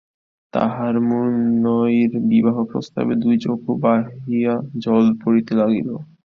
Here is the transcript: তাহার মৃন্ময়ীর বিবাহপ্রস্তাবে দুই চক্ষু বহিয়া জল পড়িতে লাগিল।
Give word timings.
তাহার 0.53 0.93
মৃন্ময়ীর 1.07 2.11
বিবাহপ্রস্তাবে 2.29 3.13
দুই 3.23 3.35
চক্ষু 3.39 3.71
বহিয়া 3.83 4.53
জল 4.83 5.05
পড়িতে 5.21 5.53
লাগিল। 5.61 5.89